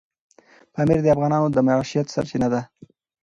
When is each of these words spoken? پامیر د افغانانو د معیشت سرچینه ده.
پامیر 0.73 0.99
د 1.03 1.07
افغانانو 1.15 1.47
د 1.51 1.57
معیشت 1.67 2.07
سرچینه 2.13 2.47
ده. 2.53 2.61